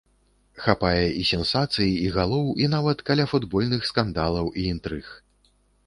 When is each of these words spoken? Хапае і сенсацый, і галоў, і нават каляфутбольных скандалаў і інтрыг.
Хапае 0.63 1.03
і 1.19 1.23
сенсацый, 1.33 1.91
і 2.07 2.09
галоў, 2.17 2.49
і 2.65 2.73
нават 2.77 3.05
каляфутбольных 3.13 3.81
скандалаў 3.93 4.53
і 4.59 4.71
інтрыг. 4.77 5.05